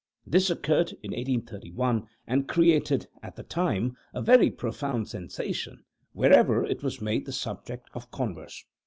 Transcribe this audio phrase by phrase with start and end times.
[0.25, 6.81] This occurred in 1831, and created, at the time, a very profound sensation wherever it
[6.81, 8.65] was made the subject of converse.